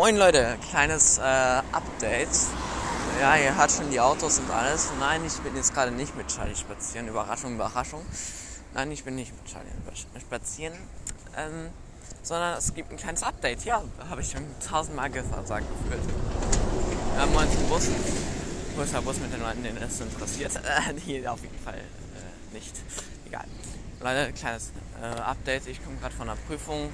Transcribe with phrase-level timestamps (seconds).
[0.00, 2.30] Moin Leute, kleines äh, Update.
[3.20, 4.90] Ja, ihr hört schon die Autos und alles.
[4.98, 7.06] Nein, ich bin jetzt gerade nicht mit Charlie spazieren.
[7.06, 8.00] Überraschung, Überraschung.
[8.72, 9.68] Nein, ich bin nicht mit Charlie
[10.18, 10.72] spazieren.
[11.36, 11.68] Ähm,
[12.22, 13.66] sondern es gibt ein kleines Update.
[13.66, 16.02] Ja, habe ich schon tausendmal gesagt gefühlt.
[17.12, 17.88] Wir haben einen Bus.
[18.76, 20.52] Wo ist der Bus mit den Leuten, denen es interessiert?
[20.64, 22.74] Äh, auf jeden Fall äh, nicht.
[23.26, 23.44] Egal.
[24.00, 24.72] Leute, kleines
[25.02, 25.66] äh, Update.
[25.66, 26.88] Ich komme gerade von der Prüfung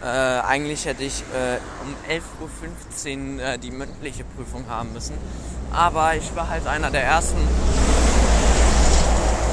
[0.00, 5.16] äh, eigentlich hätte ich äh, um 11.15 Uhr äh, die mündliche Prüfung haben müssen.
[5.72, 7.38] Aber ich war halt einer der ersten,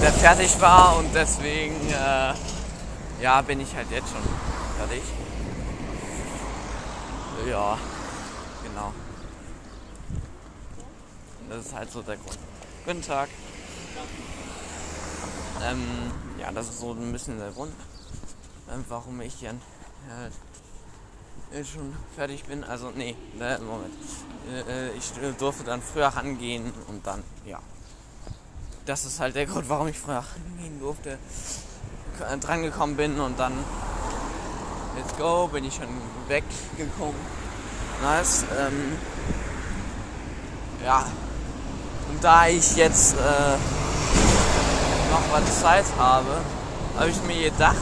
[0.01, 2.33] der fertig war und deswegen äh,
[3.21, 4.21] ja, bin ich halt jetzt schon
[4.77, 5.01] fertig.
[7.49, 7.77] Ja,
[8.63, 8.93] genau.
[11.49, 12.37] Das ist halt so der Grund.
[12.85, 13.29] Guten Tag.
[15.63, 17.73] Ähm, ja, das ist so ein bisschen der Grund,
[18.89, 19.55] warum ich hier
[20.07, 22.63] ja, schon fertig bin.
[22.63, 23.93] Also, nee, ne, Moment.
[24.69, 27.59] Äh, ich durfte dann früher rangehen und dann, ja.
[28.85, 31.17] Das ist halt der Grund, warum ich früher rangehen durfte.
[32.39, 33.53] Drangekommen bin und dann,
[34.95, 35.87] let's go, bin ich schon
[36.27, 37.19] weggekommen.
[38.01, 38.45] Nice.
[38.57, 38.97] Ähm,
[40.83, 41.05] ja.
[42.09, 43.57] Und da ich jetzt äh,
[45.11, 46.41] noch was Zeit habe,
[46.97, 47.75] habe ich mir gedacht,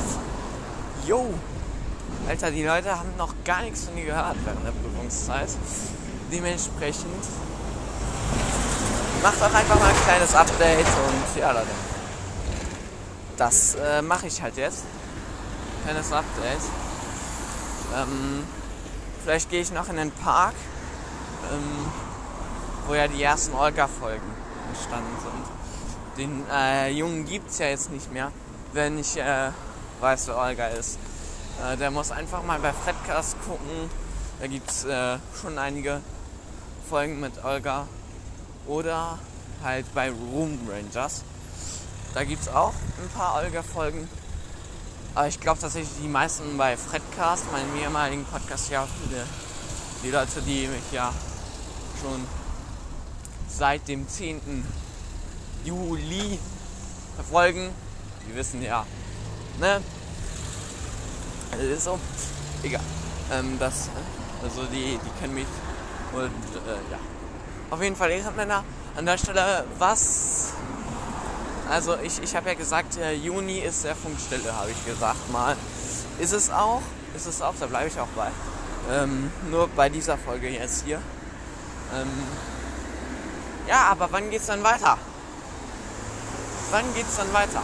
[1.06, 1.34] yo,
[2.28, 5.50] Alter, die Leute haben noch gar nichts von dir gehört während der Prüfungszeit.
[6.32, 7.24] Dementsprechend
[9.22, 11.68] macht auch einfach mal ein kleines Update und ja, Leute.
[13.38, 14.84] Das äh, mache ich halt jetzt.
[15.84, 16.62] Kleines Update.
[17.96, 18.44] Ähm,
[19.24, 20.56] vielleicht gehe ich noch in den Park,
[21.52, 21.92] ähm,
[22.88, 24.32] wo ja die ersten Olga-Folgen
[24.70, 26.18] entstanden sind.
[26.18, 28.32] Den äh, Jungen gibt es ja jetzt nicht mehr,
[28.74, 29.52] wenn ich äh,
[30.00, 31.00] weiß, wer Olga ist.
[31.62, 33.90] Äh, der muss einfach mal bei Fredcast gucken.
[34.40, 36.02] Da gibt es äh, schon einige
[36.90, 37.88] Folgen mit Olga.
[38.68, 39.20] Oder
[39.62, 41.24] halt bei Room Rangers.
[42.14, 44.08] Da gibt es auch ein paar Olga-Folgen.
[45.16, 50.42] Aber ich glaube tatsächlich die meisten bei Fredcast, meinem ehemaligen Podcast, ja, die, die Leute,
[50.42, 51.14] die mich ja
[52.02, 52.26] schon
[53.48, 54.66] seit dem 10.
[55.66, 56.40] Juli
[57.16, 57.70] verfolgen,
[58.28, 58.86] die wissen ja,
[59.60, 59.82] ne,
[61.54, 62.00] also ist so,
[62.64, 62.82] egal.
[63.32, 63.90] Ähm, das,
[64.44, 65.48] also die, die kennen mich
[66.12, 67.00] und äh, ja.
[67.70, 68.64] Auf jeden Fall Ehrenmänner.
[68.96, 70.52] An der Stelle, was.
[71.70, 75.56] Also ich, ich habe ja gesagt, äh, Juni ist der Funkstille, habe ich gesagt mal.
[76.20, 76.82] Ist es auch,
[77.16, 78.30] ist es auch, da bleibe ich auch bei.
[78.92, 81.02] Ähm, nur bei dieser Folge jetzt hier.
[81.96, 82.10] Ähm,
[83.68, 84.98] ja, aber wann geht's dann weiter?
[86.72, 87.64] Wann geht's dann weiter?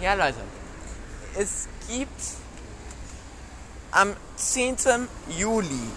[0.00, 0.40] Ja, Leute.
[1.34, 2.20] Es gibt
[3.96, 4.76] am 10.
[5.38, 5.90] Juli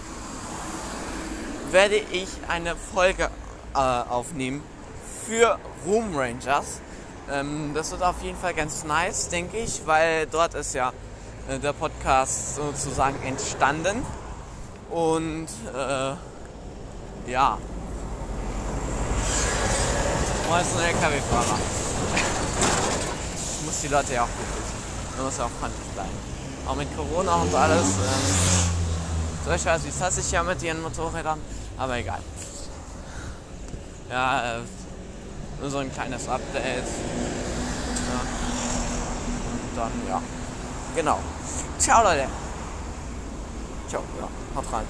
[1.70, 3.28] werde ich eine Folge
[3.74, 4.62] äh, aufnehmen
[5.26, 6.80] für Room Rangers.
[7.30, 10.94] Ähm, das wird auf jeden Fall ganz nice, denke ich, weil dort ist ja
[11.48, 14.02] äh, der Podcast sozusagen entstanden.
[14.88, 16.14] Und äh,
[17.30, 17.58] ja.
[20.48, 21.58] Wo ist ein LKW-Fahrer?
[23.34, 25.16] ich muss die Leute ja auch begrüßen.
[25.16, 26.30] Man muss ja auch freundlich bleiben
[26.66, 27.82] auch mit Corona und alles.
[27.82, 28.70] Ähm,
[29.44, 31.40] so ich weiß, wie es hasse ich ja mit ihren Motorrädern,
[31.76, 32.20] aber egal.
[34.10, 34.60] Ja, äh,
[35.60, 36.64] nur so ein kleines Update.
[36.64, 38.20] Ja.
[39.62, 40.22] Und dann, ja.
[40.94, 41.18] Genau.
[41.78, 42.26] Ciao, Leute.
[43.88, 44.28] Ciao, ja.
[44.56, 44.86] Haut rein.